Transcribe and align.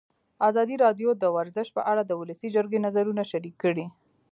ازادي 0.49 0.75
راډیو 0.83 1.09
د 1.17 1.23
ورزش 1.37 1.67
په 1.75 1.81
اړه 1.91 2.01
د 2.05 2.11
ولسي 2.21 2.47
جرګې 2.55 2.79
نظرونه 2.85 3.23
شریک 3.31 3.55
کړي. 3.63 3.85